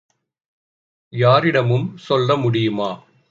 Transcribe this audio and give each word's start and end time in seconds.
யாரிடமும் 1.13 1.97
சொல்ல 1.97 2.35
முடியுமா? 2.35 2.89